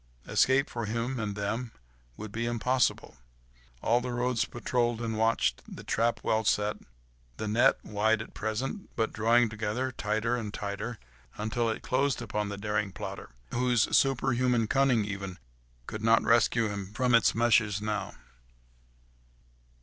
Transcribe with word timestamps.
Escape 0.27 0.67
for 0.67 0.85
him 0.85 1.19
and 1.19 1.35
them 1.35 1.71
would 2.17 2.31
be 2.31 2.47
impossible. 2.47 3.17
All 3.83 4.01
the 4.01 4.11
roads 4.11 4.45
patrolled 4.45 4.99
and 4.99 5.15
watched, 5.15 5.61
the 5.67 5.83
trap 5.83 6.21
well 6.23 6.43
set, 6.43 6.77
the 7.37 7.47
net, 7.47 7.77
wide 7.85 8.19
at 8.23 8.33
present, 8.33 8.89
but 8.95 9.13
drawing 9.13 9.47
together 9.47 9.91
tighter 9.91 10.37
and 10.37 10.51
tighter, 10.51 10.97
until 11.37 11.69
it 11.69 11.83
closed 11.83 12.19
upon 12.19 12.49
the 12.49 12.57
daring 12.57 12.91
plotter, 12.91 13.29
whose 13.53 13.95
superhuman 13.95 14.65
cunning 14.65 15.05
even 15.05 15.37
could 15.85 16.01
not 16.01 16.23
rescue 16.23 16.67
him 16.67 16.91
from 16.93 17.13
its 17.13 17.35
meshes 17.35 17.79
now. 17.79 18.15